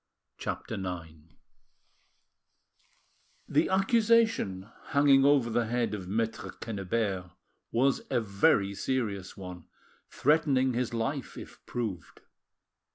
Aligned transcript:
CHAPTER 0.39 0.73
IX 0.83 1.13
The 3.47 3.69
accusation 3.69 4.67
hanging 4.85 5.25
over 5.25 5.51
the 5.51 5.67
head 5.67 5.93
of 5.93 6.07
Maitre 6.07 6.49
Quennebert 6.59 7.29
was 7.71 8.01
a 8.09 8.19
very 8.19 8.73
serious 8.73 9.37
one, 9.37 9.65
threatening 10.09 10.73
his 10.73 10.91
life, 10.91 11.37
if 11.37 11.63
proved. 11.67 12.21